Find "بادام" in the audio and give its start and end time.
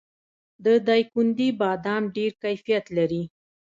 1.61-2.03